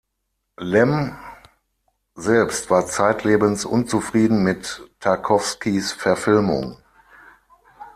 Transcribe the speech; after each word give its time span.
Lem 0.57 1.15
selbst 2.15 2.71
war 2.71 2.87
zeitlebens 2.87 3.65
unzufrieden 3.65 4.41
mit 4.41 4.81
Tarkowskis 4.99 5.91
Verfilmung. 5.91 6.77